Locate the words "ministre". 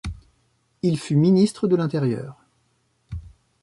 1.15-1.67